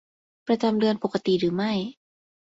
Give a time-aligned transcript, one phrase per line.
[0.47, 1.71] ประจำเดือนปกติหรือไม่